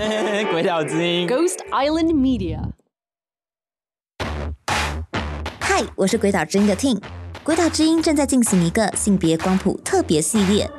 [0.50, 2.58] 鬼岛之音，Ghost Island Media。
[5.60, 6.98] 嗨，我是鬼岛之音的 Ting。
[7.44, 10.70] 鬼岛之音正在进行一个性别光谱特别系列，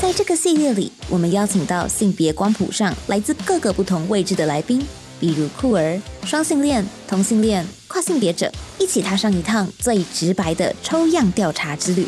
[0.00, 4.86] 在这个系列里，我们邀请到性别光谱上来自各个不同位置的来宾，
[5.18, 8.48] 比如酷儿、双性恋、同性恋、跨性别者，
[8.78, 12.06] 一起踏上一趟最直白的抽样调查之旅。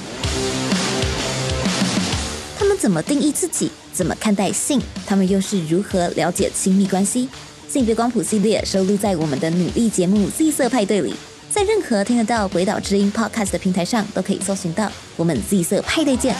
[2.56, 3.72] 他们怎么定义自己？
[3.96, 4.78] 怎么看待性？
[5.06, 7.26] 他们又是如何了解亲密关系？
[7.66, 11.14] 性别光谱系列收录在我们的努力节目《Z 色派对》里，
[11.50, 14.92] 在任何听得到《鬼岛之音》Podcast 的平台上都可以搜寻到。
[15.16, 16.36] 我们 Z 色派对见。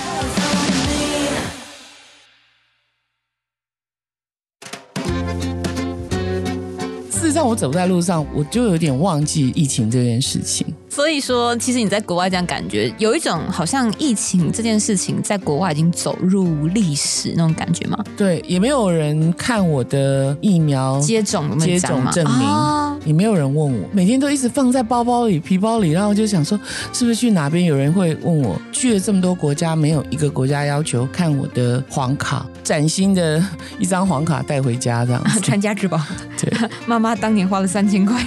[7.10, 10.66] 事实上，我走在路上，我就有点忘记疫情这件事情。
[10.96, 18.02] 所以说，其实你在国外这样感觉，有一种好像疫情这件事情在国外已经走入历史那种感觉吗？
[18.16, 26.58] 对，也没有人看我的疫苗接种接种证明，哦，也没有人问我，每天都一直放在包包里、皮包里，然后我就想说，
[26.94, 28.58] 是不是去哪边有人会问我？
[28.72, 33.44] 去了这么多国家，没有一个国家要求看我的黄卡，崭新的
[33.78, 36.00] 一张黄卡带回家这样子， 传家之宝。
[36.40, 36.50] 对，
[36.86, 38.18] 妈妈当年花了三千块。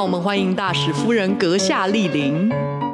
[0.00, 2.50] 欢迎大使夫人阁下莅临，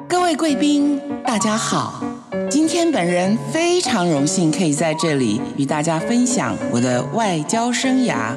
[0.08, 2.02] 各位贵宾，大家好。
[2.50, 8.34] 今天本人非常荣幸可以在这里与大家分享我的外交生涯。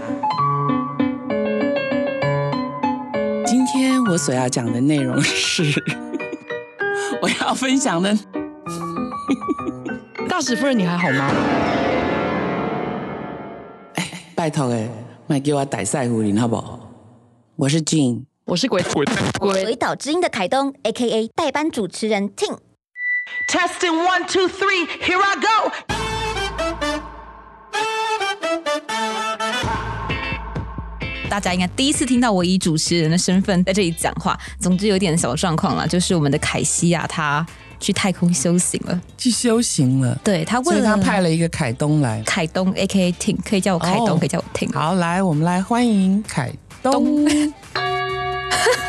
[3.44, 5.64] 今天我所要讲的内容是，
[7.24, 8.16] 我要分享的。
[10.30, 11.32] 大使夫人，你还好吗？
[13.96, 14.88] 哎，拜托哎，
[15.26, 16.80] 卖给我逮赛胡林好不好？
[17.56, 18.29] 我是 Jean。
[18.50, 19.06] 我是鬼鬼
[19.38, 21.28] 鬼岛之音的凯东，A.K.A.
[21.36, 22.58] 代班主持人 Ting。
[23.48, 25.72] Testing one two three, here I go。
[31.30, 34.36] 大家应该第一次听到我以主持人的身份在这里讲话。
[34.60, 37.46] 总之有点小状况了，就是我们的凯西啊，他
[37.80, 40.20] 去太空修行了，去修行了。
[40.24, 43.12] 对，他为了他派了一个凯东来，凯东 A.K.A.
[43.12, 44.74] Ting，可以叫我凯东，哦、可以叫我 Ting。
[44.74, 46.52] 好，来，我们来欢迎凯
[46.82, 47.30] 东。
[48.50, 48.86] 哈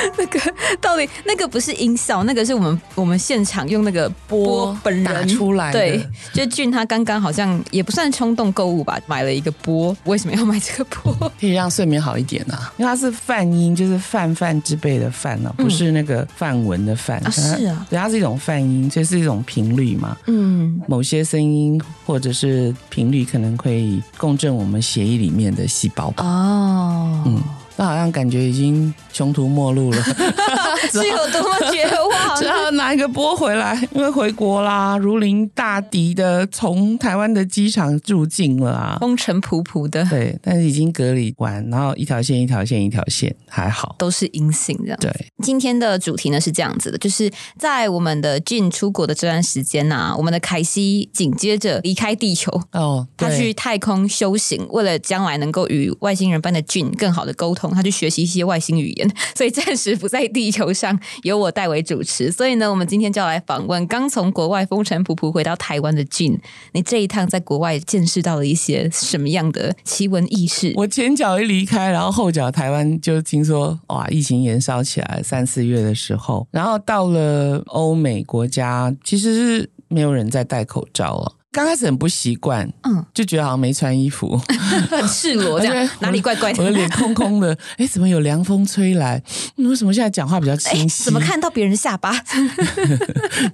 [0.16, 0.40] 那个
[0.80, 5.78] 到底那个不是音效，那个是我们我们现场用那个波本人打出来的。
[5.78, 9.96] 对，就俊他刚刚好像也不算冲动购物吧，买了一个波。
[10.04, 11.12] 为什么要买这个波？
[11.40, 17.30] 可以让睡眠好一点啊，因为它是泛音，就是泛泛之辈的泛呢、啊，不是那个范文的泛、嗯、啊。
[17.30, 20.16] 是啊，对，它是一种泛音，就是一种频率嘛。
[20.26, 26.24] 嗯，某些声音或者是频率可能会共振我们血液里面的细胞吧。
[26.24, 27.42] 哦，嗯。
[27.78, 30.02] 那好像感觉已经穷途末路了，
[30.90, 32.36] 是有多么绝望？
[32.36, 40.04] 只好拿一个波回来，因为回国啦，如临大敌的从台湾的机场入境了啊，风尘仆仆的。
[40.06, 44.98] 对，但是已经隔离完，然后一条线一条线一条线，还好，都是阴性这样。
[45.00, 45.12] 对，
[45.44, 57.67] 今天的主题呢是这样子的，就是在我们的 Jean 出国的这段时间呐、啊，我们的凯西紧接着离开地球哦，他去太空修行，为了将来能够与外星人般的 Jean 更好的沟通。
[57.70, 62.30] 他去学习一些外星语言， 所以暂时不在地球上，由我代为主持。
[62.30, 66.38] 所以呢，我们今天就来访问刚从国外风尘仆仆回到台湾的 Jean。
[66.72, 70.72] 你这一趟在国外见识到了一些什么样的奇闻异事？
[70.76, 81.32] 我前脚一离开，然后后脚台湾就听说哇，疫情延烧起来，三四月的时候，然后到了欧美国家，其实是没有人在戴口罩了。
[81.58, 84.40] 刚开始很不习惯，嗯，就觉得好像没穿衣服，
[84.88, 86.62] 很 赤裸，这样 哪里怪怪的？
[86.62, 89.20] 我的脸空空的， 哎，怎么有凉风吹来？
[89.56, 91.02] 你为什么现在讲话比较清晰？
[91.02, 92.14] 怎么看到别人下巴？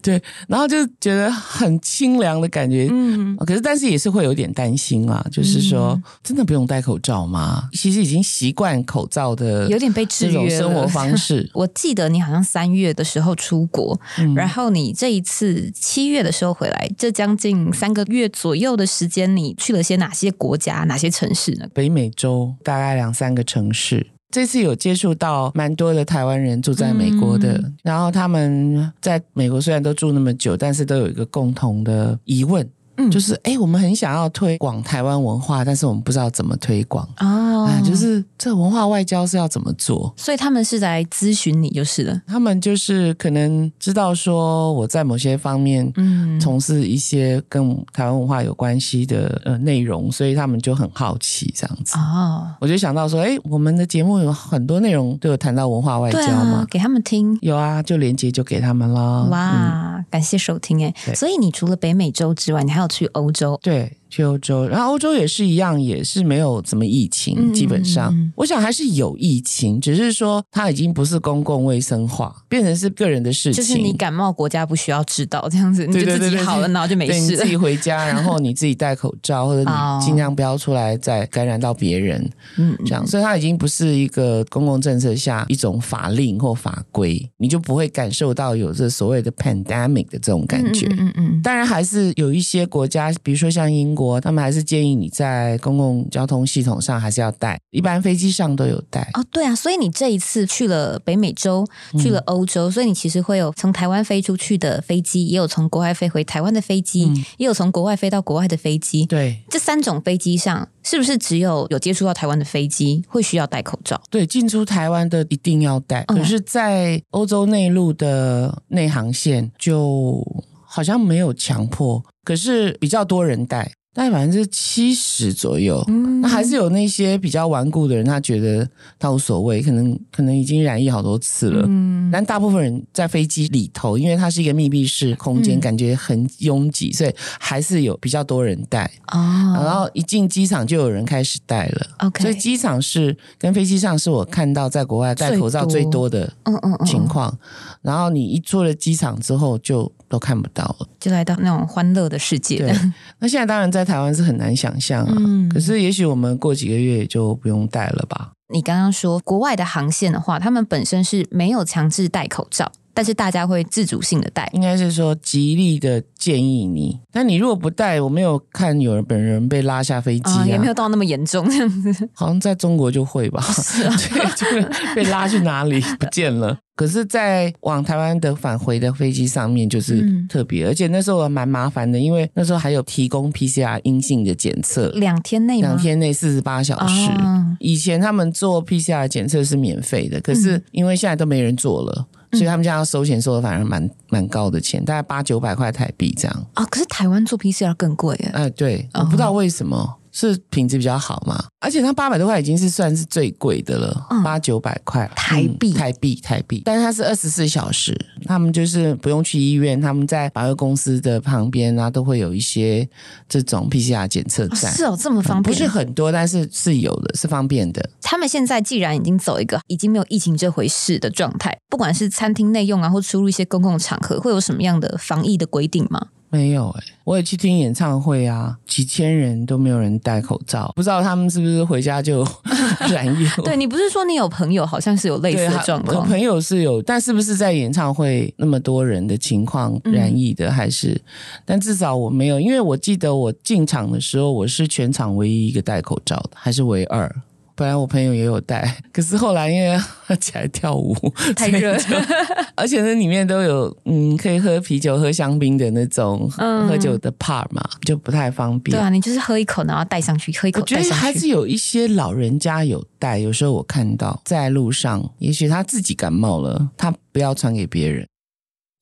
[0.03, 7.71] 对，然后就觉得很清凉的感觉，嗯，可是但是也是会有点担心啊，就是说真的不用戴口罩吗？
[7.73, 11.49] 其实已经习惯口罩的，有点被制约了生活方式。
[11.55, 13.99] 我记得你好像三月的时候出国，
[14.37, 17.73] 然后你这一次七月的时候回来，这将近。
[17.73, 21.67] 三个月左右的时间，你去了些哪些国家、哪些城市呢？
[21.73, 24.09] 北美洲大概两三个城市。
[24.31, 37.65] 这次有接触到蛮多的台湾人住在美国的，嗯，然后他们在美国虽然都住那么久，但是都有一个共同的疑问，嗯，就是哎，我们很想要推广台湾文化，但是我们不知道怎么推广哦。
[37.65, 40.13] 啊，就是这文化外交是要怎么做？
[40.17, 42.21] 所以他们是在咨询你就是了。
[42.27, 52.47] 他们就是可能知道说我在某些方面嗯从事一些跟台湾文化有关系的呃内容，所以他们就很好奇这样子哦。
[52.61, 59.25] 我就想到说，哎，我们的节目有很多内容都有谈到文化外交嘛，啊，给他们听有啊，就连接就给他们了。
[59.31, 60.95] 哇，嗯，感谢收听哎。
[61.15, 63.59] 所以你除了北美洲之外，你还要去欧洲？
[63.63, 63.97] 对。
[64.15, 73.55] 去欧洲，然后欧洲也是一样，也是没有什么疫情，嗯、基本上，我想还是有疫情，只是说它已经不是公共卫生化，变成是个人的事情。
[73.55, 77.19] 就是你感冒，国家不需要知道这样子，你就自己好了，然后就没事。
[77.19, 82.31] 你自己回家，然后你自己戴口罩，或者你尽量不要出来再感染到别人。
[82.57, 90.87] 嗯，这样，所以它已经不是一个公共政策下一种法令或法规，你就不会感受到有这所谓的 pandemic 的这种感觉。
[90.87, 91.43] 嗯嗯，嗯嗯。
[91.43, 94.04] 当然还是有一些国家，比如说像英国。
[94.21, 99.09] 他们还是建议你在公共交通系统上还是要戴，一般飞机上都有戴。
[99.15, 101.67] 哦，对啊，所以你这一次去了北美洲，
[101.99, 109.07] 去了欧洲，嗯、所以你其实会有从台湾飞出去的飞机，也有从国外飞回台湾的飞机，嗯、也有从国外飞到国外的飞机。
[109.07, 114.01] 对，这三种飞机上，是不是只有有接触到台湾的飞机会需要戴口罩？
[114.11, 116.05] 对，进出台湾的一定要戴。
[116.05, 120.25] 可是，在欧洲内陆的内航线，就
[120.65, 123.73] 好像没有强迫，可是比较多人戴。
[123.95, 128.69] 大概百分之七十左右，嗯、那还是有那些比较顽固的人，他觉得
[128.99, 131.65] 他无所谓，可能可能已经染疫好多次了。
[131.69, 138.91] 嗯，但大部分人在飞机里头，因为它是一个密闭式空间，嗯、感觉很拥挤，所以还是有比较多人戴。
[139.13, 141.87] 哦，然后一进机场就有人开始戴了。
[141.99, 147.33] OK，所以机场是跟飞机上是我看到在国外戴口罩最多的嗯嗯情况。
[147.81, 149.93] 然后你一出了机场之后就。
[150.07, 152.59] 都看不到了，就来到那种欢乐的世界。
[152.59, 152.73] 对，
[153.19, 155.15] 那现在当然在台湾是很难想象啊。
[155.17, 158.33] 嗯，可是也许我们过几个月也就不用戴了吧？
[158.53, 166.99] 你刚刚说国外的航线的话，他们本身是没有强制戴口罩，但是大家会自主性的带，应该是说极力的建议你。
[167.13, 172.09] 但你如果不带，我没有看有人本人被拉下飞机啊，也没有到那么严重这样子。
[172.15, 173.43] 好像在中国就会吧？
[173.43, 173.95] 是啊，
[174.39, 176.57] 对，被拉去哪里 不见了？
[176.77, 187.11] 可是，在往台湾的返回的飞机上面就是特别，嗯、而且那时候蛮麻烦的，因为那时候还有提供 PCR 阴性的检测，两天内，两天内四十八小时。
[187.13, 196.47] 哦、以前他们做 PCR 检测是免费的，可是因为现在都没人做了，嗯、所以他们现在要收钱收的反而蛮蛮高的钱，大概八九百块台币这样。
[196.55, 198.45] 啊、哦，可是台湾做 PCR 更贵哎。
[198.45, 199.97] 哎，对，我不知道为什么。
[200.15, 201.45] 哦是品质比较好嘛？
[201.59, 206.63] 而且它八百多块已经是算是最贵的了，八九百块台币，台币，台币。
[206.65, 207.93] 但是它是二十四小时，
[208.25, 212.89] 他们就是不用去医院，他们在百货公司的旁边啊，都会有一些
[213.29, 214.73] 这种 PCR 检测站。
[214.73, 215.53] 是哦，这么方便？
[215.53, 217.91] 不是很多，但是是有的，是方便的。
[218.01, 226.07] 他们现在既然已经走一个已经没有疫情这回事的状态，不管是餐厅内用啊，或出入一些公共场合，会有什么样的防疫的规定吗？
[226.35, 232.27] 没有哎、欸，我也去听演唱会啊，几千人都没有人戴口罩，不知道他们是不是回家就
[232.91, 233.25] 染疫。
[233.45, 235.99] 对，你不是说你有朋友好像是有类似的状况？
[235.99, 240.49] 我朋友是有，但是不是在演唱会那么多人的情况染疫的？
[240.49, 241.01] 嗯、还是？
[241.45, 247.15] 但至少我没有，因为我记得我进场的时候，我是全场唯一一个戴口罩的，还是唯二。
[247.57, 250.95] 本来我朋友也有带， 可是后来因为他起来跳舞
[251.37, 251.77] 太热，
[252.57, 258.77] 而且那里面都有嗯可以喝啤酒、喝香槟的那种喝酒的 part 嘛，嗯、就不太方便。
[258.77, 260.89] 对啊，你就是喝一口然后带上去，喝一口带上去。
[260.89, 268.07] 我觉得还是有一些老人家有带，有时候我看到在路上，也许他自己感冒了，他不要传给别人。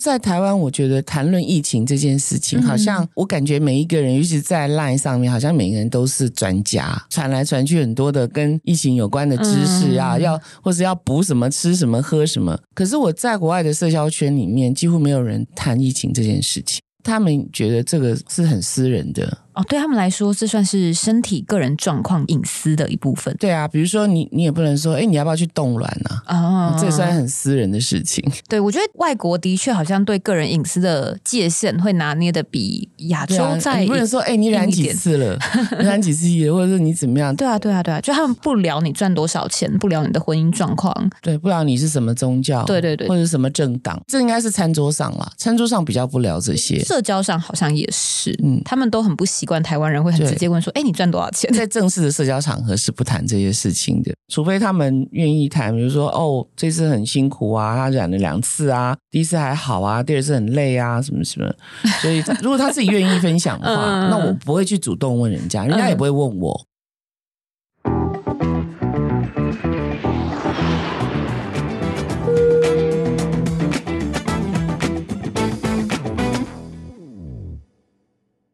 [0.03, 12.59] 在台湾，我觉得谈论疫情这件事情，好像我感觉每一个人，尤其在 Line 上面，好像每个人都是专家，传来传去很多的跟疫情有关的知识啊，要或者要补什么、吃什么、喝什么。
[12.75, 19.39] 可是我在国外的社交圈里面，几乎没有人谈疫情这件事情，他们觉得这个是很私人的。
[19.55, 23.35] 哦，对他们来说，这算是身体个人状况隐私的一部分。
[23.39, 26.11] 对啊，比如说你，你也不能说，哎，你要不要去冻卵呢？
[26.25, 28.25] 啊，哦、这也算很私人的事情。
[28.49, 33.79] 对，我觉得外国的确好像对个人隐私的界限会拿捏的比亚洲在、啊。
[33.79, 35.39] 你不能说，哎，你 染几次了？
[35.79, 37.35] 你染几次疫了，或者是你怎么样？
[37.37, 46.79] 对啊，对啊，对啊，就他们不聊你赚多少钱，不聊你的婚姻状况，对，不聊你是什么宗教，对对对，或者什么政党，这应该是餐桌上啦，餐桌上比较不聊这些。
[46.85, 49.42] 社交上好像也是，嗯，他们都很不喜。
[49.43, 61.53] 习惯台湾人会很直接问说：“哎，你赚多少钱？”在正式的社交场合是不谈这些事情的，除非他们愿意谈，比如说：“哦，这次很辛苦啊，他染了两次啊，第一次还好啊，第二次很累啊，什么什么。”
[62.01, 66.65] 所以，如果他自己愿意分享的话， 嗯、那我不会去主动问人家，人家也不会问我。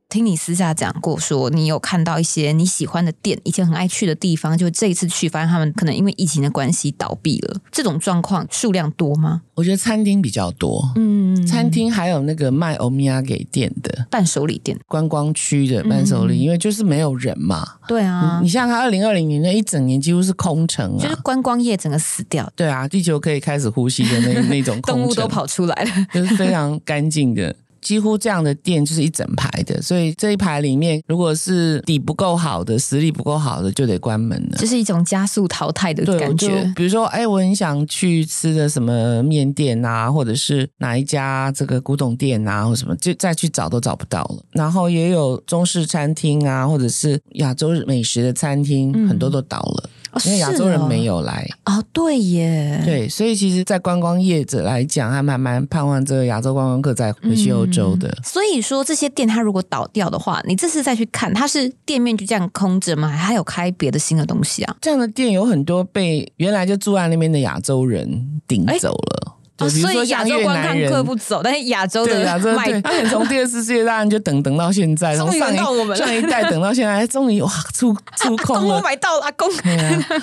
[0.09, 7.61] 听你私下讲过，说你有看到一些你喜欢的店，以前很爱去的地方，就这一次去发现他们可能因为疫情的关系倒闭了。
[7.71, 9.43] 这种状况数量多吗？
[9.55, 17.67] 我觉得餐厅比较多，嗯，餐厅还有那个卖欧米亚给店的伴手礼店，观光区的伴手礼，嗯、因为就是没有人嘛。
[17.87, 22.51] 对啊，你像他二零二零年那一整年几乎是空城啊，就是观光业整个死掉。
[22.57, 27.55] 对啊，地球可以开始呼吸的那 那种空，动物都跑出来了， 就是非常干净的。
[27.89, 34.59] 几乎这样的店就是一整排的，所以这一排里面，如果是底不够好的、实力不够好的，就得关门了。
[34.59, 36.71] 这是一种加速淘汰的感觉。
[36.77, 44.43] 比如说，哎，我很想去吃的什么面店啊，或者是哪一家这个古董店啊，或什么，就再去找都找不到了。
[44.53, 49.89] 然后也有中式餐厅啊，或者是亚洲美食的餐厅，嗯、很多都倒了。
[50.25, 58.09] 因为亚洲人没有来哦，哦，对耶，对，所以其实，在观光业者来讲，还蛮蛮盼望这个亚洲观光客再回去欧洲的。
[58.09, 63.09] 嗯、所以说，这些店它如果倒掉的话，你这次再去看，它是店面就这样空着吗？
[63.09, 64.77] 还有开别的新的东西啊？
[64.81, 69.38] 这样的店有很多被原来就住在那边的亚洲人顶走了。
[69.59, 75.57] 哦，所以亚洲观看客不走，但是亚洲的亚洲对，他从第二次世界大战就等等到现在，从上一
[75.97, 79.49] 上一代等到现在，终于哇出出空了，我买到了，阿公。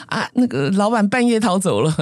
[0.07, 1.93] 啊，那个老板半夜逃走了，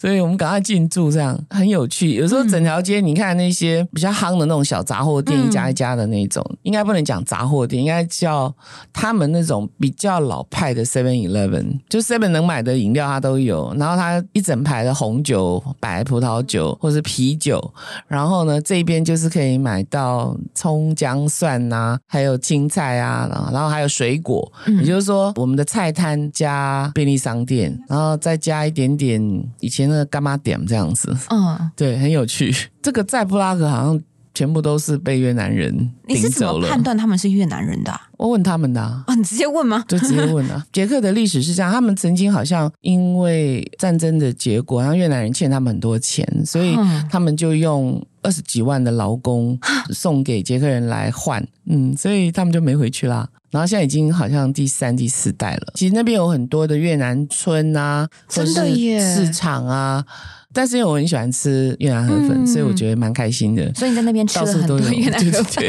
[0.00, 2.14] 所以我们赶快进驻，这样很有趣。
[2.14, 8.50] 有时候整条街，你看那些比较夯的那种小杂货店，一家一家的那种，应该不能讲杂货店，应该叫
[8.94, 16.77] 他们那种比较老派的 Seven Eleven，就 Seven 能买的饮料它都有，然后它一整排的红酒、白葡萄酒。
[16.78, 17.72] 或是啤酒，
[18.06, 24.50] 然后呢，这边就是可以买到葱姜蒜呐、啊，还有青菜啊，然后还有水果。
[24.66, 29.20] 嗯、也就是说，我们的菜摊加便利商店，然后再加一点点
[29.60, 31.16] 以前的干妈点这样子。
[31.30, 32.54] 嗯，对，很有趣。
[32.80, 34.00] 这个在布拉格好像。
[34.38, 35.90] 全部都是被越南人。
[36.06, 38.00] 你是怎么判断他们是越南人的啊？
[38.16, 39.02] 我问他们的啊。
[39.08, 39.82] 啊，你直接问吗？
[39.90, 40.64] 就直接问啊。
[40.72, 46.76] 捷克的历史是这样，他们曾经好像因为战争的结果，然后越南人欠他们很多钱，所以
[47.10, 49.58] 他们就用二十几万的劳工
[49.90, 51.44] 送给捷克人来换。
[51.66, 53.28] 嗯，所以他们就没回去啦。
[53.50, 55.72] 然后现在已经好像第三、第四代了。
[55.74, 60.04] 其实那边有很多的越南村啊，真的耶，市场啊。
[60.52, 63.72] 但是因为我很喜欢吃越南河粉，嗯、所以我觉得蛮开心的。
[63.74, 65.64] 所以你在那边吃了很多越南河粉，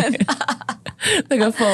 [1.30, 1.68] 那个粉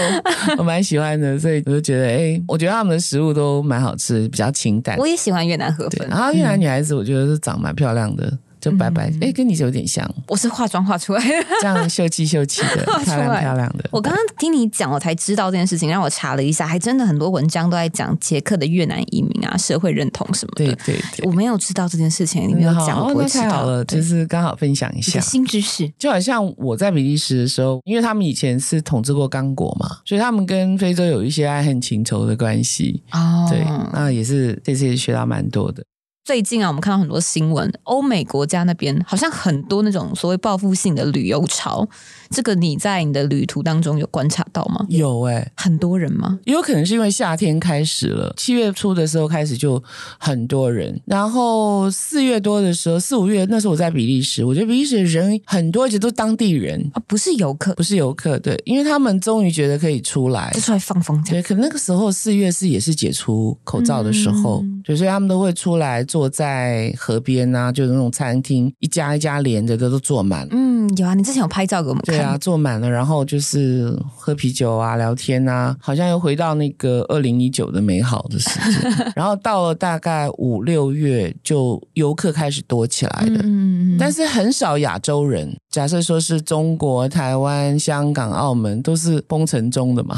[0.58, 4.98] 我蛮喜欢的，所以我就觉得，哎、欸，我觉得他们的食物都蛮好吃，比较清淡。
[4.98, 6.08] 我也喜欢越南河粉。
[6.10, 8.38] 然后越南女孩子，我觉得是长蛮漂亮的。
[8.66, 10.04] 就白白，哎、嗯，跟你有点像。
[10.28, 13.88] 我是化妆化出来的，这样秀气秀气的， 漂亮漂亮的。
[13.92, 20.66] 我刚刚听你讲，我才知道这件事情，让我查了一下，还真的很多文章都在讲捷克的越南移民啊，社会认同什么的。
[20.66, 25.88] 对对对，我没有知道这件事情，你没有讲过，太好了，对就是刚好分享一下新知识。
[26.00, 33.04] 就好像我在比利时的时候，因为他们以前是统治过刚果嘛，所以他们跟非洲有一些爱恨情仇的关系。
[33.12, 35.84] 哦，对，那也是这次也学到蛮多的。
[36.26, 41.88] 最近啊，我们看到很多新闻，欧美国家那边好像很多那种所谓报复性的旅游潮。
[42.32, 44.84] 这个你在你的旅途当中有观察到吗？
[44.90, 46.40] 有哎、欸，很多人吗？
[46.46, 49.82] 也有可能是因为夏天开始了，七月初的时候开始就
[50.18, 72.16] 很多人，然后四月多的时候，四五月那时候我在比利时，我觉得比利时的人很多，而且都当地人啊，不是游客，不是游客，对，因为他们终于觉得可以出来，就出来放风，对，可能那个时候四月是也是解除口罩的时候，嗯、对，所以他们都会出来坐在河边啊，就是那种餐厅一家一家连着的都坐满，嗯，有啊，你之前有拍照给我们看。
[72.16, 78.90] 对啊，坐满了，然后就是喝啤酒啊、聊天啊，好像又回到那个二零一九的美好的时间。
[79.14, 83.36] 然后到了大概五六月，就游客开始多起来的。
[83.44, 85.54] 嗯，嗯，但是很少亚洲人。
[85.70, 90.18] 假设说是中国、台湾、香港、澳门都是封城中的嘛，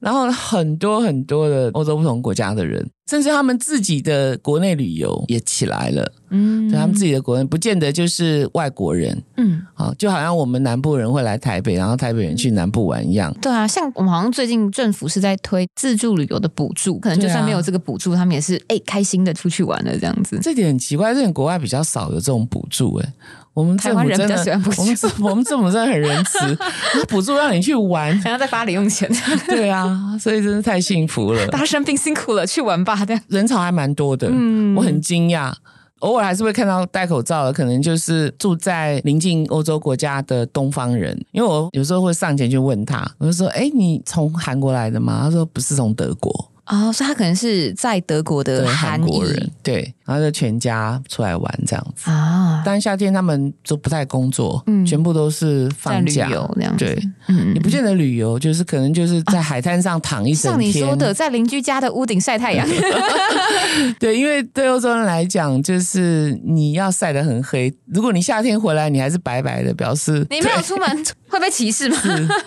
[0.00, 6.12] 然后很多很多的欧洲不同国家的人，甚至他们自己的国内旅游也起来了。
[6.30, 9.16] 嗯，对他们自己的国内不见得就是外国人。
[9.36, 13.32] 嗯，好，就好像我们南部人会来台北，然后台北人去南部玩一样。
[13.40, 20.40] 对啊，像我们好像最近政府是在推自助旅游的补助，可能就算没有这个补助，啊、他们也是哎开心的出去玩了这样子。
[20.42, 23.12] 这点很奇怪，这点国外比较少有这种补助哎。
[23.54, 24.98] 我们政府真的，我们
[25.30, 26.58] 我们政府真的很仁慈，
[27.08, 29.10] 补助让你去玩，然后再发零用钱。
[29.46, 31.46] 对啊，所以真是太幸福了。
[31.46, 32.95] 大家生病辛苦了，去玩吧。
[33.04, 35.52] 这样人潮还蛮多的，嗯，我很惊讶。
[36.00, 41.18] 偶尔还是会看到戴口罩的，可能就是住在临近欧洲国家的东方人。
[41.32, 46.32] 因为我有时候会上前去问他，我就说：“哎，你从韩国来的吗？”他说：“不是，从德国。”
[46.66, 52.62] 哦，所以他可能是在德国的韩国人，对，然后就全家出来玩这样子啊。
[52.64, 56.84] 但夏天他们都不太工作，嗯，全部都是放假这样子。
[56.84, 60.72] 对，嗯，也不见得旅游，就是可能就是在海滩上躺一整天。
[60.72, 62.66] 像你说的，在邻居家的屋顶晒太阳。
[64.00, 67.72] 对，因为对欧洲人来讲，就是你要晒得很黑。
[67.86, 71.04] 如果你夏天回来，你还是白白的，表示你没有出门。
[71.28, 71.96] 会被歧视吗？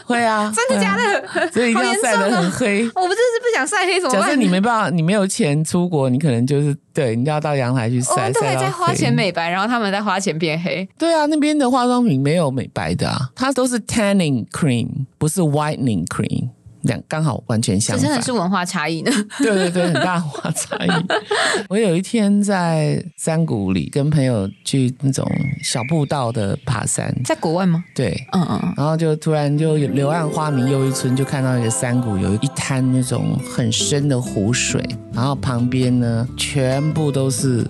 [0.06, 1.52] 会啊， 真的假的？
[1.52, 2.84] 所以一定要晒得很黑。
[2.96, 4.22] 我不就是不想晒黑，怎么办？
[4.22, 8.12] 假设你没办法，你没有钱出国，你可能就是对，你要到阳台去晒。
[8.14, 10.88] 我们都会在花钱美白，然后他们在花钱变黑。
[10.98, 16.50] 对啊，那边的化妆品没有美白的啊，它都是 tanning cream，不是 whitening cream。
[16.84, 19.12] 两刚好完全相反，真的是文化差异呢。
[19.38, 20.90] 对对对，很大文化差异。
[21.70, 25.30] 我有一天在山谷里跟朋友去那种
[25.64, 27.84] 小步道的爬山，在国外吗？
[27.94, 34.84] 对，嗯嗯，然后就突然就柳暗花明又一村，就看到一个山谷有一滩那种很深的湖水，
[35.14, 37.66] 然后旁边呢全部都是。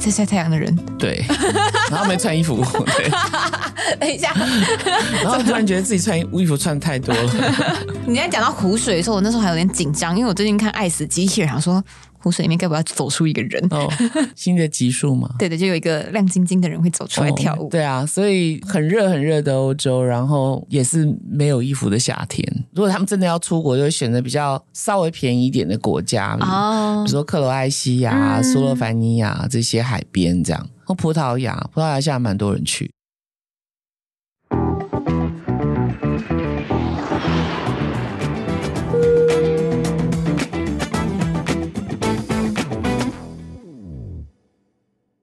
[0.00, 1.22] 在晒太阳的人，对，
[1.90, 2.64] 然后没穿衣服，
[2.96, 3.10] 对，
[4.00, 4.32] 等一下，
[5.22, 7.76] 然后突然觉得自己穿衣服穿太多了。
[8.06, 11.82] 你在讲到湖水的时候，我那时候还有点紧张，因为我最近看《爱死机器人》，想说。
[12.22, 13.88] 湖水里面该不要走出一个人哦？
[14.36, 15.28] 新的集数嘛？
[15.38, 17.66] 对的，就有一个亮晶晶的人会走出来跳舞。
[17.66, 22.46] 哦、对啊，所以很热很热的欧洲，然后也是没有衣服的夏天。
[22.74, 32.90] 如果他们真的要出国，就会选择比较稍微便宜一点的国家，哦，比如说克罗埃西亚、斯、嗯、洛凡尼亚这些海边这样，或葡萄牙，葡萄牙现在蛮多人去。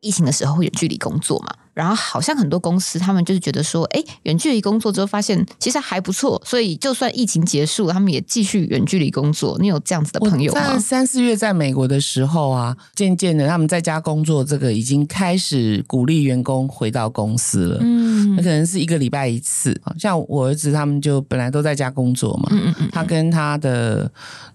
[0.07, 9.57] 疫情的时候会远距离工作嘛，然后好像很多公司他们就是觉得说，哎，远距离工作之后发现其实还不错，所以就算疫情结束，他们也继续远距离工作。
[9.59, 10.73] 你有这样子的朋友吗？
[10.73, 17.77] 在三四月在美国的时候啊，渐渐的他们在家工作，这个已经开始鼓励员工回到公司了。
[17.81, 19.77] 嗯，那可能是一个礼拜一次。
[19.99, 24.09] 像我儿子他们就本来都在家工作嘛，嗯嗯嗯，他跟他的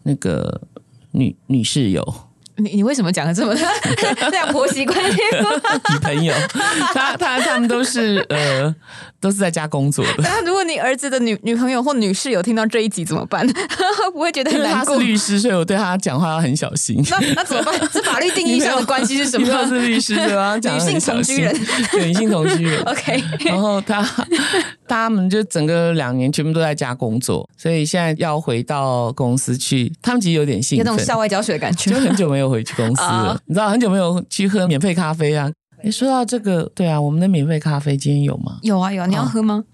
[0.05, 0.61] 那个
[1.11, 2.03] 女女室友。
[2.57, 3.55] 你你为什么讲的这么
[4.31, 5.19] 这样婆媳关系？
[5.93, 6.35] 女朋友，
[6.95, 8.75] 他他他们都是呃
[9.21, 10.15] 都是在家工作的。
[10.19, 13.47] 那如果你儿子的女女朋友或女室友听到这一集怎么办？
[14.13, 14.95] 不会觉得很难过？
[14.97, 17.03] 他是律师，所以我对他讲话要很小心。
[17.11, 17.75] 那那怎么办？
[17.91, 19.49] 这法律定义上的关系是什么？
[19.51, 20.55] 他是律师对吧？
[20.57, 21.55] 女性同居人，
[21.97, 22.83] 女性同居人。
[22.83, 23.23] OK。
[23.47, 24.07] 然后他
[24.87, 32.42] 他们就整个两年全部都在家工作，所以现在要回到公司去，他们其实有点兴奋，有那种校外教学的感觉，就很久没有。
[32.49, 35.51] 回去公司了，你知道很久没有去喝免费咖啡啊？
[35.83, 38.59] 你，说到这个，对啊，我们的免费咖啡今天有吗？
[38.63, 39.65] 有啊，有啊，你要喝吗？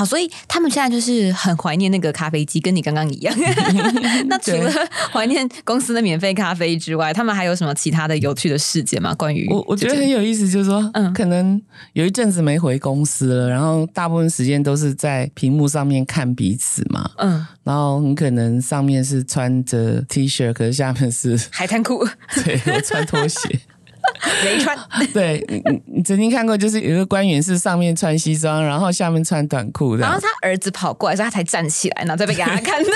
[0.00, 3.34] 好，所以他们现在就是很怀念那个咖啡机，跟你刚刚一样。
[4.28, 4.72] 那除了
[5.12, 9.14] 怀念公司的免费咖啡之外，他们还有什么其他的有趣的事件吗？
[9.14, 11.60] 关于我，我觉得很有意思，就是说，嗯，可能
[11.92, 22.08] 有一阵子没回公司了，然后大部分时间都是在屏幕上面看彼此嘛，嗯，然后你可能上面是穿着 T 恤，可是下面是海滩裤，
[22.42, 23.60] 对，我穿拖鞋。
[24.44, 24.76] 没穿，
[25.12, 32.90] 对你，你曾经看过，就是有一个官员是上面穿西装，然后下面穿短裤，然后他儿子跑过来，所以他才站起来，然后再被给他看到。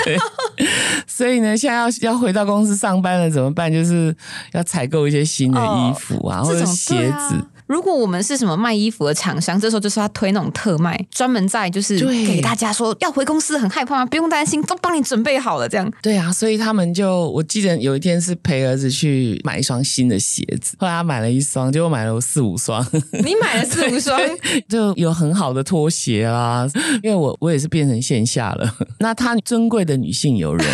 [1.07, 3.71] 所以呢，现在要要回到公司上班了，怎么办？
[3.71, 4.15] 就是
[4.53, 7.45] 要采购一些新的衣服啊，哦、或者鞋子。
[7.67, 14.05] 如果我们是什么卖衣服的厂商，这时候就是要推那种特卖，专门在就是给大家说要回公司很害怕吗？
[14.05, 15.67] 不用担心，都帮你准备好了。
[15.67, 22.85] 这样对啊，所以他们就我记得有一天是陪儿子去买一双新的鞋子，后来他买了一双，结果买了四五双。
[23.23, 24.19] 你买了四五双，
[24.69, 26.67] 就有很好的拖鞋啦。
[27.01, 28.75] 因为我我也是变成线下了。
[28.99, 30.67] 那他尊贵的女性友人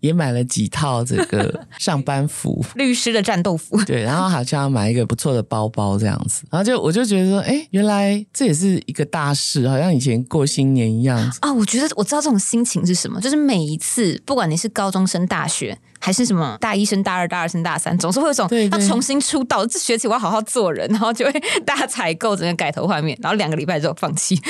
[0.00, 3.82] 也买了几套这个上班服， 律师的战斗服。
[3.84, 6.16] 对，然后好像要买一个不错的包包这样。
[6.50, 11.52] 然后就我就觉得说，哎，原来这也是一个大事，好像以前过新年一样啊。
[11.52, 15.78] 我觉得我知道这种心情是什么，就是每一次，不管你是高中生、大学。
[16.00, 19.66] 还是什么大一升大二，大二升大三，总是会有种要重新出道。
[19.66, 24.40] 这学期我要好好做人，然后就会大采购，整个改头换面，然后两个礼拜之后放弃。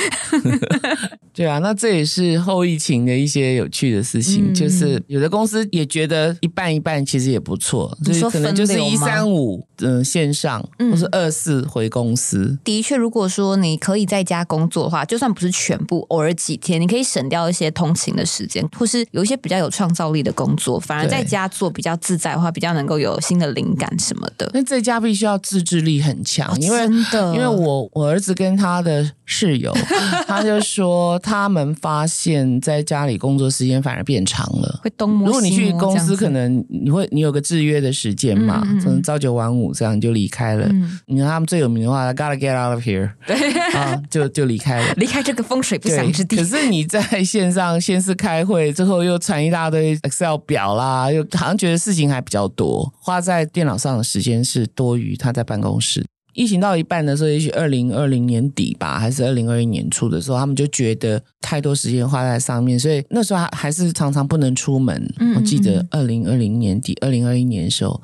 [1.33, 12.39] 对啊，那这也是后疫情的一些有趣的事情，嗯、就是有的公司也觉得一半一半其实也不错，所以可能就是一三五嗯线上，或是二四回公司。
[12.39, 21.38] 嗯、的确，如果说你可以在家工作的话，就算不是全部，偶尔几天，你可以省掉一些通勤的时间，或是有一些比较有创造力的工作，反而在家。
[21.47, 24.49] 做比较自在的话，比较能够有新的灵感什么的。
[24.53, 29.75] 那在家必须要自制力很强，哦、因为真的，因为我我儿子跟他的室友，
[30.27, 34.79] 他就说他们发现在家里工作时间反而变长了。
[34.83, 40.67] 会如果你去公司，可能你会你有个制约的时间嘛，可能、嗯嗯、朝九晚五这样你就离开了。
[40.69, 43.35] 嗯、你看他们最有名的话，Gotta get out of here， 对
[43.73, 46.35] 啊，就就离开了，离开这个风水不祥之地。
[46.37, 56.05] 可是你在线上先是开会，之后又传一大堆 Excel 表啦，又好像觉得事情还比较多，花在电脑上的时间是多于他在办公室。
[56.39, 64.95] 疫情到一半的时候，也许二零二零年底吧，还是二零二一年初的时候，他们就觉得太多时间花在上面，所以那时候还还是常常不能出门。
[65.19, 68.01] 嗯嗯嗯，我记得二零二零年底、二零二一年的时候，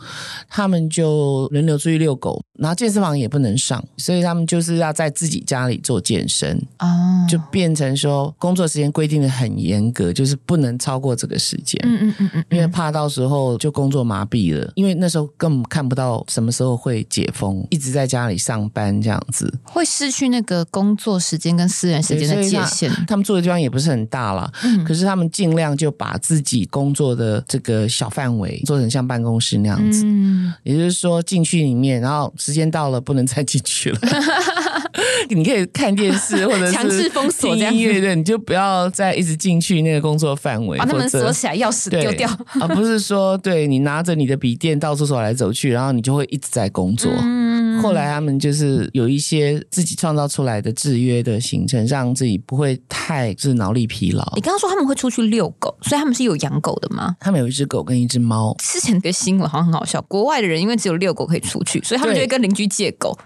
[0.49, 6.61] 他们就轮流出去遛狗，然后健身房也不能上，所以他们就是要在自己家里做健身。
[6.79, 11.79] 哦，就变成说工作时间规定的很严格，就是不能超过这个时间。
[11.85, 22.91] 嗯嗯嗯嗯，因为怕到时候就工作麻痹了，因为那时候根本看不到什么时候会解封，一直在家里上班这样子，会失去那个工作时间跟私人时间的界限。
[23.07, 30.03] 他，们住的地方也不是很大了，嗯、可是他们尽量就把自己工作的这个小范围做成像办公室那样子。
[30.05, 33.99] 嗯，也就是说进去里面，然后时间到了不能再进去了。
[35.29, 42.29] 你可以看电视或者是强制封锁这样子，对，你就不要再一直进去那个工作范围，把他们锁起来，钥匙丢掉，
[42.61, 47.11] 而不是说对你拿着你的笔电到处走来走去，然后你就会一直在工作。
[47.11, 47.44] 嗯，
[47.81, 54.23] 后来他们就是有一些自己创造出来的制约的行程，让自己不会太就是脑力疲劳。
[54.35, 57.15] 你刚刚说他们会出去遛狗，所以他们是有养狗的吗？
[57.19, 58.55] 他们有一只狗跟一只猫。
[58.59, 63.17] 之前的新闻好像很好笑，国外的人因为只有遛狗可以出去，所以他们就会跟邻居借狗。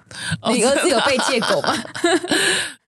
[0.51, 1.75] 你儿子有被借狗吗？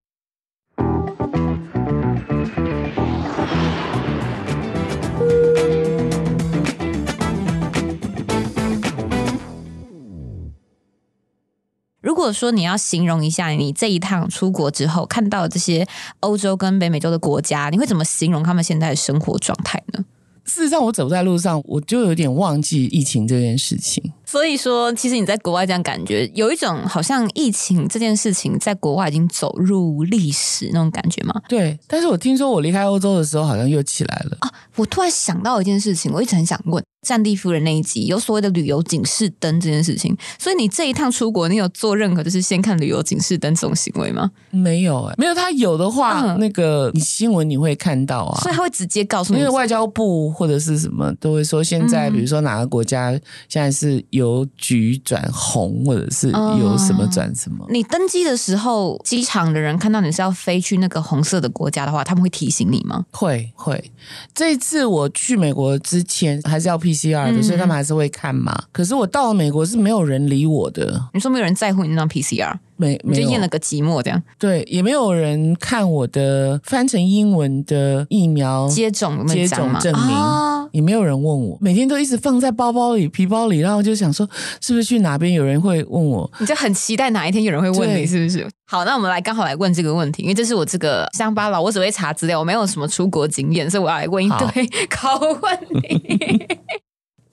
[12.11, 15.87] 如果说你要形容一下你这一趟出国之后看到这些
[16.19, 20.03] 欧洲跟北美洲的国家，你会怎么形容他们现在的生活状态呢？
[20.43, 24.11] 事实上，我走在路上，我就有点忘记疫情这件事情。
[24.31, 31.33] 所以说，其实你在国外这样感觉，有一种好像疫情这件事情在国外已经走入历史那种感觉吗？
[31.49, 31.77] 对。
[31.85, 34.49] 但是我听说我离开欧洲的时候，好像又起来了啊！
[34.77, 40.15] 我突然想到一件事情，我一直很想问《战地夫人》那一集有所谓的旅游警示灯这件事情。
[40.39, 44.31] 所以你这一趟出国，你有做任何就是先看旅游警示灯这种行为吗？
[44.51, 45.33] 没有哎、欸，没有。
[45.33, 53.11] 他有的话，嗯、那个你新闻你会看到啊，所以他会直接告诉你，因为外交部或者是什么都会说，现在比如说哪个国家
[53.49, 55.01] 现在是邮局。
[55.03, 57.65] 转红，或者是由什么转什么？
[57.67, 63.03] 嗯，你登机的时候，机场的人看到你是要飞去那个红色的国家的话，他们会提醒你吗？
[63.11, 63.91] 会会。
[64.33, 68.57] 这一次我去美国之前还是要 PCR 的，嗯、所以他们还是会看嘛。
[68.71, 71.09] 可是我到了美国是没有人理我的。
[71.13, 72.53] 你说没有人在乎你那张 PCR？
[72.77, 74.21] 没，没就验了个寂寞这样。
[74.39, 80.15] 对，也没有人看我的翻成英文的疫苗接种接种证明。
[80.15, 84.27] 哦也没有人问我，每天都一直放在包包里、皮包里，然后就想说，
[84.59, 86.31] 是不是去哪边有人会问我？
[86.39, 88.47] 你就很期待哪一天有人会问你，是不是？
[88.65, 96.47] 好，那我们来刚好来问这个问题，因为这是我这个乡巴佬，我只会查资料，我没有什么出国经验，所以我要来问一堆考 问你。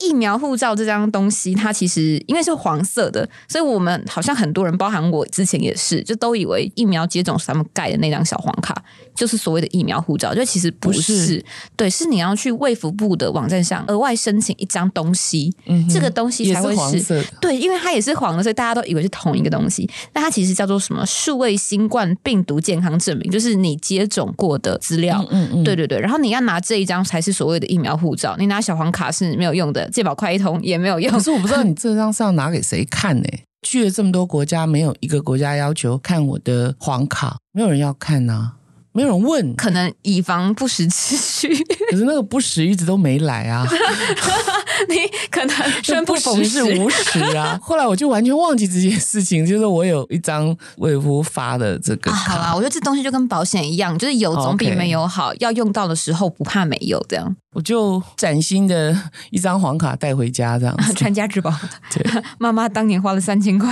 [0.01, 8.73] 疫苗护照这张东西，它其实因为是黄色的，所以我们好像很多人，包含我之前也是，就都以为疫苗接种是他们盖的那张小黄卡，
[9.19, 10.33] 就是所谓的疫苗护照。
[10.33, 15.53] 就其实不是，不是对，是你要去卫福部的网站上额外申请一张东西，
[15.93, 17.23] 这个东西才会是。
[17.41, 19.89] 对，因为它也是黄的，所以大家都以为是同一个东西。
[20.13, 21.05] 那它其实叫做什么？
[21.05, 25.23] 数位新冠病毒健康证明，就是你接种过的资料。
[25.29, 25.99] 嗯，嗯嗯，对对对。
[25.99, 29.89] 然后你要拿这一张才是所谓的疫苗护照，你拿小黄卡是没有用的。
[29.89, 33.27] 健保快一通也没有用，可是我不知道你 这张是要拿给谁看呢？
[33.67, 38.53] 去了这么多国家，没有一个国家要求看我的黄卡，没有人要看呐、啊。
[38.91, 41.47] 没有人问，可能以防不时之需。
[41.91, 43.65] 可是那个不时一直都没来啊。
[44.89, 44.95] 你
[45.29, 47.59] 可能生不逢时是无时啊。
[47.61, 52.15] 后来我就完全忘记这件事情，就是我有一张卫夫发的这个、啊。
[52.15, 55.33] 好啦，我觉得这东西就跟保险一样，就是有总比没有好。
[55.35, 57.35] 要用到的时候不怕没有，这样。
[57.53, 58.95] 我就崭新的
[59.31, 61.53] 一张黄卡带回家，这样传 家之宝。
[61.93, 62.03] 对，
[62.39, 63.71] 妈妈当年花了三千块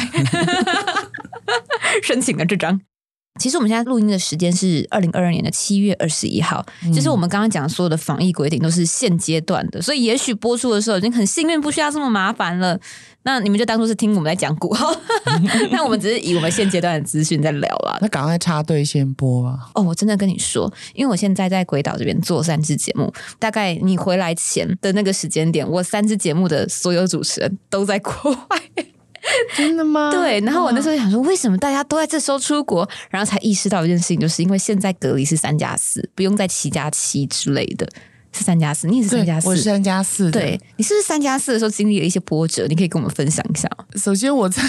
[2.03, 2.81] 申请了这张。
[3.37, 12.79] 其实我们现在录音的时间是二零二二年的七月二十一号，嗯、就是我们刚刚讲所有的防疫规定都是现阶段的，所以也许播出的时候已经很幸运，不需要这么麻烦了。
[13.23, 14.89] 那你们就当做是听我们在讲古号，
[15.69, 17.97] 那我们只是以我们现阶段的资讯在聊了。
[18.01, 19.59] 那赶快插队先播啊！
[19.75, 28.61] 哦，我真的跟你说，因为我现在在鬼岛这边做三支节目，大概你回来前的那个时间点，我三支节目的所有主持人都在国外。
[29.55, 30.09] 真的吗？
[30.11, 32.87] 对，然后我那时候想说，为什么大家都在这时候出国？
[33.09, 37.87] 然后才意识到一件事情，就是因为现在隔离是三加四，不用再七加七之类的。
[38.37, 40.29] 是三加四，你也是三加四，我是三加四。
[40.29, 42.67] 对，你是不是三加四的时候经历了一些波折？
[42.67, 43.67] 你可以跟我们分享一下。
[43.95, 44.61] 首先，我在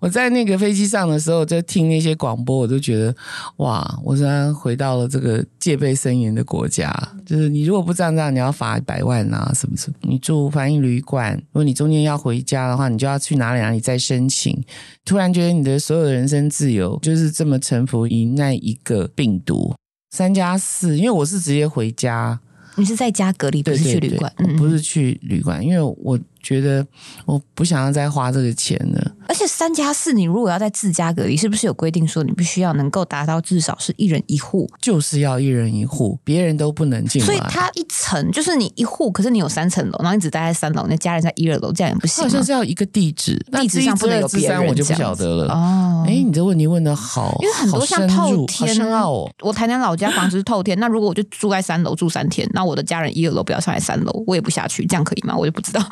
[0.00, 3.14] 我在那个飞机上的时候，在听那些广播，我都觉得
[3.56, 6.92] 哇，我突然回到了这个戒备森严的国家。
[7.24, 9.96] 就是你如果不这样这样，你要罚一百万啊，什么什么？
[10.02, 14.62] 你住翻译旅馆，如果你中间要回家的话，你就要去哪里哪里再申请。
[15.04, 19.74] 突然觉得你的所有的人生自由就是这么臣服于那一个病毒。
[20.10, 22.38] 三加四，因为我是直接回家。
[22.76, 24.32] 你是在家隔离，不是去旅馆？
[24.56, 26.18] 不是去旅馆，因为我。
[26.46, 26.86] 觉得
[27.24, 29.12] 我不想要再花这个钱了。
[29.28, 34.70] 而且三加四，你如果要在自家隔离，是不是有规定说你必须要能够达到至少是一人一户？
[34.80, 37.26] 就是要一人一户，别人都不能进来。
[37.26, 42.22] 所以它一层就是你一户，可是你有三层楼，然后你只待在三楼，那家人在一二楼，这样也不行。
[42.22, 45.52] 好像是要一个地址，地址上不能有别人，我就不晓得了。
[45.52, 49.28] 哦，哎，你这问题问的好， 因为很多像透天，哦。
[49.42, 55.36] 我台南老家房子是透天，那如果我就住在三楼住三天，那我的家人一二楼不要上来三楼，我也不下去，这样可以吗？
[55.36, 55.82] 我就不知道。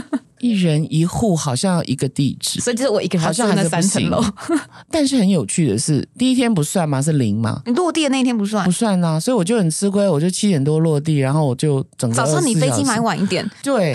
[0.40, 4.20] 一人一户好像要一个地址，所以就是我一个人好像那三层楼。
[4.90, 7.00] 但是很有趣的是，第一天不算吗？
[7.00, 7.62] 是零吗？
[7.64, 9.20] 你落地的那一天不算，不算啊。
[9.20, 13.94] 所以我就很吃亏，我就七点多落地，然后我就整个早上你飞机买晚一点，对，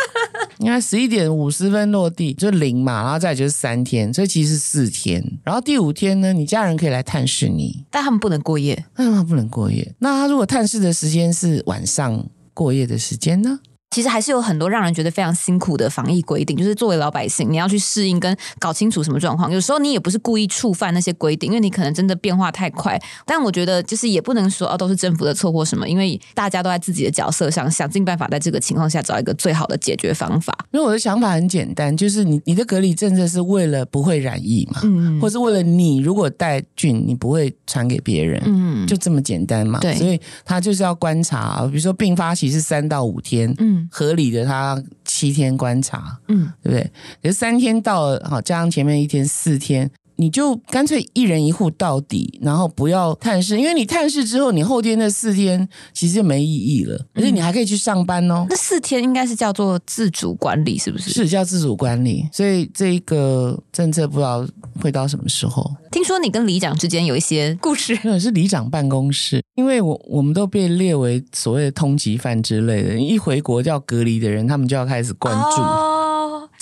[0.60, 5.22] 应该十一点五十分落地就零嘛，然后再就是三天，所以其实是四天。
[5.44, 9.94] 然后第五天呢，你家人可以来探视你，但他们不能过夜，但他们不能过夜。
[9.98, 12.24] 那他如果探视的时间是晚上
[12.54, 13.58] 过夜的时间呢？
[13.92, 19.52] 其实还是有很多让人觉得非常辛苦的防疫规定，就是作为老百姓，你要去适应跟搞清楚什么状况。
[19.52, 22.98] 有时候你也不是故意触犯那些规定，因为你可能真的变化太快。
[23.26, 30.56] 但我觉得就是也不能说哦，都是政府的错或什么，因为大家都在自己的角色上想尽办法，在这个情况下找一个最好的解决方法。
[30.70, 39.78] 因为我的想法很简单，就是你你的隔离政策是为了不会染疫嘛，嗯，或是为了你如果带菌，你不会传给别人，嗯，就这么简单嘛。
[39.80, 44.52] 对，所以他就是要观察，比如说病发期是三到五天，嗯，合理的他。
[44.52, 46.82] 他七天观察，嗯，对不对？
[47.22, 49.90] 可是三天到了，好，加上前面一天四天。
[50.16, 57.06] 你就干脆一人一户到底，然后不要探视，因为你探视之后，你后天那四天其实就没意义了。
[57.14, 58.46] 而且你还可以去上班哦。
[58.48, 61.10] 那四天应该是叫做自主管理，是不是？
[61.10, 62.28] 是叫自主管理。
[62.32, 64.46] 所以这一个政策不知道
[64.80, 65.70] 会到什么时候。
[65.90, 75.60] 听说你跟里长之间有一些故事， 那是里长办公室，因为我我们都被列为所谓的通缉犯之类的，一回国就要隔离的人，他们就要开始关注。
[75.60, 75.91] 哦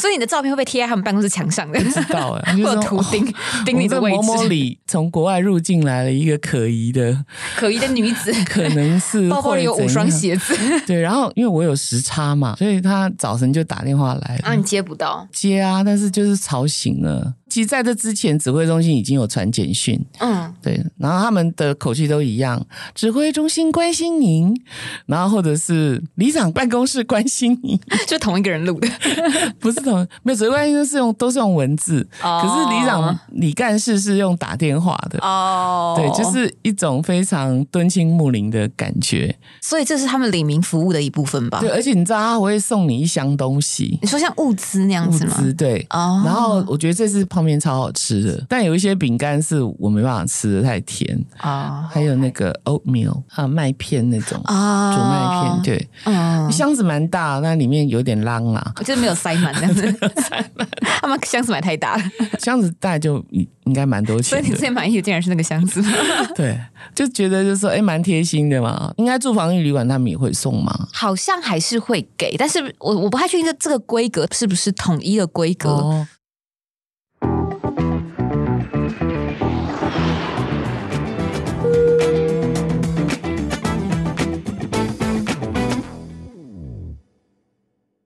[0.01, 3.25] 所以你的照片会被贴在他们办公室墙上的，不知道哎，或者 图钉
[3.67, 4.17] 钉你的位置。
[4.17, 7.25] 某某里从国外入境来了一个可疑的
[7.57, 10.57] 可疑的女子，可能是包包里有五双鞋子。
[10.87, 15.27] 对，然后因为我有时差嘛，所以他早晨就打电话来了，啊，你接不到？
[15.33, 17.35] 接啊，但是就是吵醒了。
[17.51, 24.55] 其实在这之前，指挥中心已经有传简讯，嗯，对，然后他们的口气都一样，指挥中心关心您，
[25.07, 28.89] 然后或者是里长办公室关心您， 就同一个人录的，
[29.59, 41.59] 不是同，没有指挥关心都是用都是用文字，哦、可是里长李干事是用打电话的，哦，对，就是一种非常敦亲睦邻的感觉，所以这是他们里民服务的一部分吧？
[41.59, 45.35] 对，而且你知道他会送你一箱东西，你说像物资那样子吗？
[45.37, 47.27] 物资对，哦，然后我觉得这是。
[47.41, 51.89] 泡面超好吃的，但有一些饼干是我没办法吃的，太甜啊。
[51.91, 59.91] 还有那个 oatmeal 啊，麦片那种啊，煮麦片，对，嗯，箱子蛮大，那里面有点浪啊，就是没有塞满这样子，
[61.01, 62.03] 他们箱子买太大了，
[62.39, 63.25] 箱子大就
[63.65, 64.25] 应该蛮多钱。
[64.25, 65.83] 所以你最满意的竟然是那个箱子，
[66.37, 66.61] 对，
[66.95, 68.93] 就觉得就是说，哎，蛮贴心的嘛。
[68.99, 70.89] 应该住防疫旅馆，他们也会送吗？
[70.93, 75.71] 好像还是会给，但是我我不太确定这这个规格是不是统一的规格。
[75.71, 76.07] 哦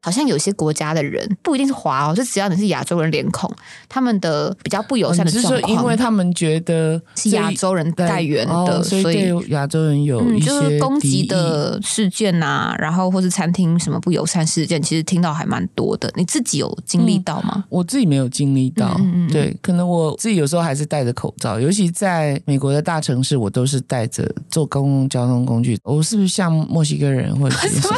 [0.05, 3.51] 好像有些国家的人不一定是华哦，就只要你是亚洲人脸孔，
[3.89, 16.13] 他们的比较不友善的状况，因为他们觉得是亚洲人带源的，哦、所以对亚洲人有一些、嗯、就是攻击的事件啊，然后或是餐厅什么不友善事件，其实听到还蛮多的。
[16.17, 17.53] 你自己有经历到吗？
[17.57, 19.01] 嗯、我自己没有经历到，
[19.33, 25.79] 对，可能我自己有时候还是戴着口罩，尤其在美国的大城市，我都是戴着坐公共交通工具。
[25.83, 27.97] 我是不是像墨西哥人或者是 什么？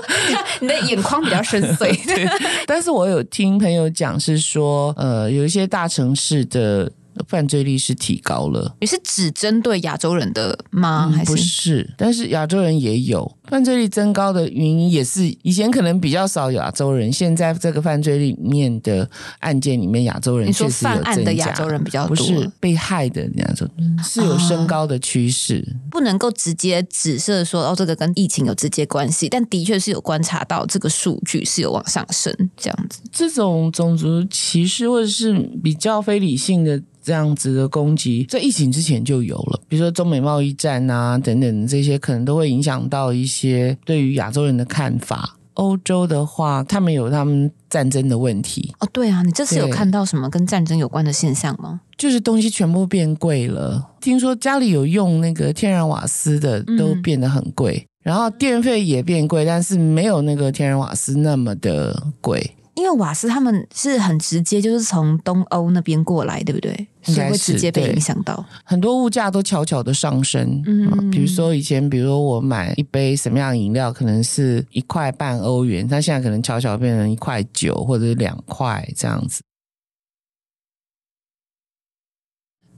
[0.60, 1.94] 你的眼眶比较深邃，
[2.66, 6.90] 但是我有听朋友讲，是说，呃，有一些大城市的。
[7.28, 11.10] 犯罪率是提高了，你是只针对亚洲人的吗？
[11.10, 11.94] 还是、嗯、不是？
[11.96, 19.08] 但是亚洲人也有犯罪率增高的原因，也是以前可能比较少亚洲人，现在这个犯罪里面的
[19.40, 21.02] 案件里面，亚洲人确实有增加。
[21.02, 25.64] 犯案的亚洲人比较多，不是被害的亚洲人是有升高的趋势。
[25.68, 33.00] 哦、不能够直接指涉说哦，这个跟疫情有直接关系，但的确是有观察到这个数据是有往上升这样子。
[33.12, 36.82] 这种种族歧视或者是比较非理性的。
[37.06, 45.36] 这样子的攻击在疫情之前就有了，比如说中美贸易战啊等等这些，可能都会影响到一些对于亚洲人的看法。
[45.54, 48.74] 欧洲的话，他们有他们战争的问题。
[48.80, 51.80] 哦，对啊，你这次有看到什么跟战争有关的现象吗？
[51.96, 62.50] 就是东西全部变贵了，听说家里有用那个天然瓦斯的都变得很贵，嗯、然后电费也变贵，但是没有那个天然瓦斯那么的贵。
[62.76, 66.86] 因为瓦斯他们是很直接，就是从东欧那边过来，对不对？
[67.02, 70.62] 所以会直接被影响到，很多物价都悄悄的上升。
[70.66, 79.40] 嗯，比如说以前，比如说我买一杯什么样的饮料，可能是一块半欧元，它现在可能悄悄变成一块九或者是两块这样子。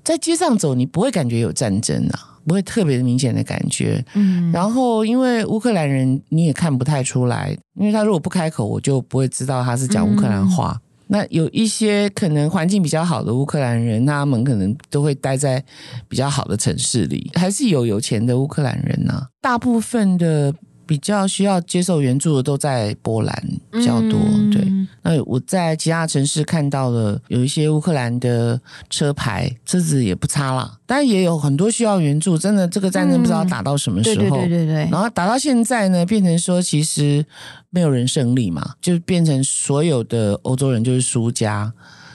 [0.04, 2.37] 在街上走，你不会感觉有战争啊。
[2.48, 10.74] 不会特别明显的感觉，嗯，然后因为乌克兰人你也看不太出来，因为他如果不开口，我就不会知道他是讲乌克兰话。
[10.74, 15.62] 嗯、那有一些可能环境比较好的乌克兰人，他们可能都会待在
[16.08, 19.28] 比较好的城市里，还是有有钱的乌克兰人呢、啊。
[19.42, 20.54] 大部分的。
[20.88, 24.66] 比较需要接受援助的都在波兰比较多，嗯、对。
[25.02, 30.78] 那我在其他城市看到了有一些乌克兰的车牌，车子也不差啦。
[30.86, 34.14] 但也有很多需要援助，真的这个战争不知道打到什么时候。
[34.14, 34.74] 嗯、对对对对对。
[34.90, 37.22] 然后打到现在呢，变成说其实
[37.68, 41.70] 没有人胜利嘛，就变成所有的欧洲人就是输家，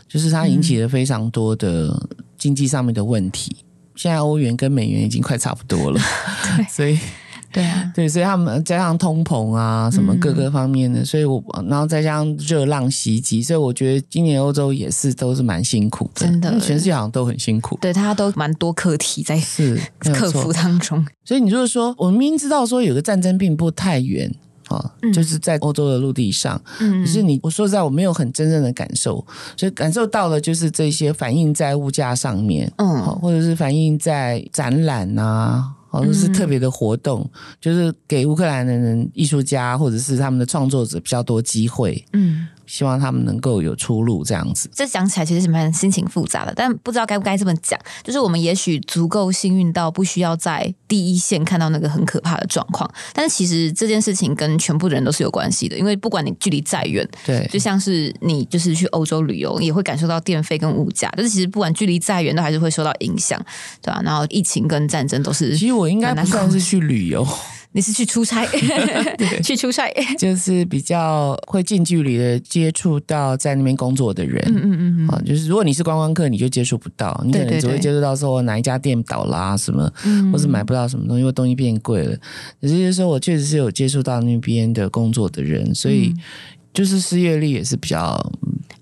[0.08, 1.96] 就是它引起了非常多的
[2.40, 3.56] 经济上面的问题。
[3.60, 6.00] 嗯、现在欧元跟美元已经快差不多了，
[6.68, 6.98] 所以。
[7.54, 21.06] 对啊，对，所以他们加上通膨啊，什么各个方面的，嗯、所以我然后再加上热浪袭击，所以我觉得今年欧洲也是都是蛮辛苦的，真的，全世界好像都很辛苦，对，大家都蛮多课题在是克服当中。
[21.24, 24.34] 所以你就是说，我们明明知道说有个战争并不太远
[24.70, 29.24] 啊，嗯、就是在欧洲的陆地上，嗯，可是你我说实在我没有很真正的感受，
[29.56, 35.72] 所以感受到的就是这些反映在物价上面，嗯，或者是反映在展览啊。
[35.94, 42.04] 哦，是特别的活动，嗯、就是给乌克兰的人、艺术家或者是他们的创作者比较多机会。
[42.14, 42.48] 嗯。
[42.66, 44.70] 希望他们能够有出路，这样子。
[44.74, 47.80] 这讲起来其实是蛮心情复杂的，但不知道该不该这么讲。
[48.04, 63.40] 就是我们也许足够幸运到不需要在第一线看到那个很可怕的状况，但是其实这件事情跟全部的人都是有关系的，因为不管你距离再远，对，就像是你就是去欧洲旅游，也会感受到电费跟物价，但是其实不管距离再远，都还是会受到影响，
[63.82, 64.02] 对吧？
[64.04, 65.58] 然后疫情跟战争都是。
[65.58, 67.28] 其实我应该不算是去旅游。
[67.74, 68.46] 你是去出差，
[69.44, 82.16] 去出差，就是比较会近距离的接触到在那边工作的人，嗯嗯嗯啊，就是如果你是观光客，你就接触不到，你可能只会接触到说哪一家店倒啦什么，嗯、或是买不到什么东西，因为东西变贵了。
[82.62, 86.14] 可是就是说我确实是有接触到那边的工作的人，所以
[86.74, 88.16] 就是失业率也是比较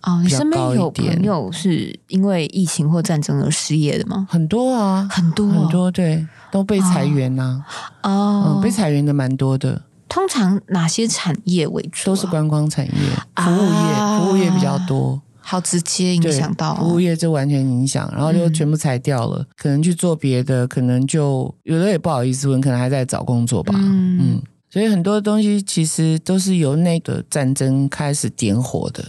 [0.03, 0.21] 哦。
[0.23, 4.27] 你身边有朋友是因为疫情或战争而失业的吗？
[4.29, 6.27] 很多啊，很多很多，对。
[6.51, 7.63] 都被裁员呐、
[8.01, 9.81] 啊，哦、嗯，被裁员的蛮多的。
[10.09, 12.05] 通常哪些产业为主、啊？
[12.07, 12.91] 都是观光产业、
[13.37, 15.21] 服务业，啊、服务业比较多。
[15.39, 19.37] 好直接影响到、哦、服务业，就完全影响，然后就全部裁掉了。
[19.39, 23.73] 嗯、可能去做别的，可能就有的也不好意思问，可能还在找工作吧。
[23.77, 29.05] 嗯，嗯，所以很多东西其实都是由那个战争开始点火的。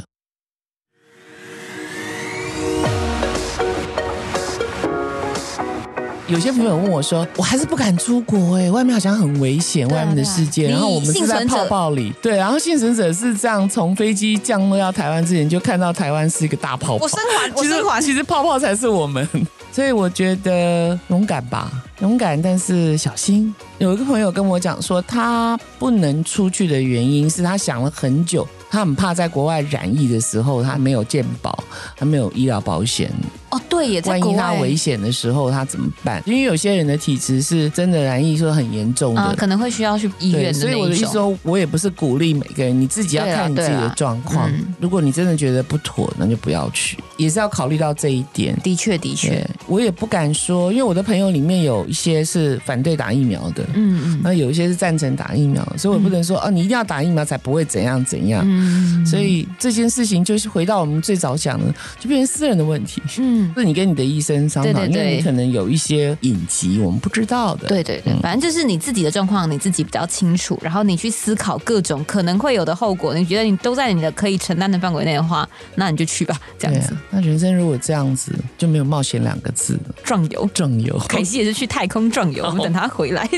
[6.33, 10.71] 有些朋友问我说：“我还是不敢出国哎、欸，外面好像很危险，外面的世界。
[10.71, 12.38] 然后我们是在泡泡里，对。
[12.38, 17.05] 然后幸存者是这样，从飞机降落到台湾之前就看到台湾是一个大泡泡。
[17.05, 19.29] 我升华，我升华，其实泡泡才是我们。
[19.71, 23.55] 所以我觉得勇敢吧，勇敢但是小心。
[23.77, 28.49] 有一个朋友跟我讲说，他不能出去的原因是他想了很久。
[28.71, 31.62] 他很怕在国外染疫的时候，他没有健保，
[31.95, 33.12] 他没有医疗保险。
[33.53, 34.12] 哦，对，也在。
[34.12, 36.23] 万一他危险的时候，他怎么办？
[36.27, 40.61] 因为有些人的体质是真的难易，说很严重的，啊，可能会需要去医院的。
[40.61, 44.51] 所以我的意思说，我也不是鼓励每个人，你自己要看你自己的状况。
[44.51, 48.59] 嗯，如果你真的觉得不妥，那就不要去，也是要考虑到这一点。
[48.63, 58.42] 的确，的确，我也不敢说，因为我的朋友里面有一些是反对打疫苗的，嗯嗯，那有一些是赞成打疫苗，所以我不能说，嗯，哦，你一定要打疫苗才不会怎样怎样。
[58.46, 63.03] 嗯，所以这件事情就是回到我们最早讲的，就变成私人的问题。
[63.19, 67.69] 嗯，是你跟你的医生商讨，对对对，因为你可能有一些隐疾我们不知道的。
[67.69, 76.97] 对对对，反正就是你自己的状况你自己比较清楚，然后你去思考各种可能会有的后果，你觉得你都在你的可以承担的范围内的话，那你就去吧，这样子。
[77.11, 80.99] 那人生如果这样子，就没有冒险两个字了，壮游，壮游。
[81.09, 83.29] 凯西也是去太空壮游， 我们等他回来。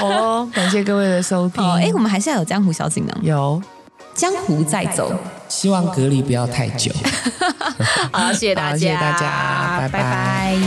[0.00, 1.64] 哦，感谢各位的收听。
[1.64, 3.18] 哎，我们还是要有江湖小锦囊。
[3.22, 3.62] 有。
[4.14, 5.12] 江湖再走，
[5.54, 6.90] 希望隔离不要太久。
[8.12, 9.88] 好，谢谢大家，谢谢大家，拜拜。
[9.88, 10.58] 拜拜。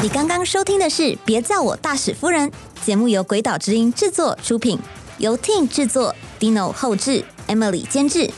[0.00, 2.48] 你刚刚收听的是《别叫我大使夫人》
[2.84, 4.78] 节目，由鬼岛之音制作出品，
[5.18, 8.30] 由 Ting 制作，Dino 后制，Emily 监制。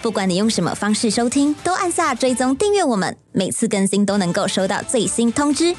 [0.00, 5.74] 不管你用什么方式收听，都按下追踪订阅我们，每次更新都能够收到最新通知。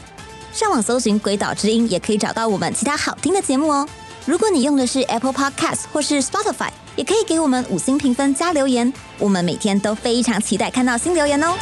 [0.52, 3.88] 上网搜寻“鬼岛之音”，也可以找到我们其他好听的节目哦。
[4.26, 11.56] 如果你用的是 Apple Podcast 或是 Spotify，也可以给我们五星评分加留言，我们每天都非常期待看到新留言哦。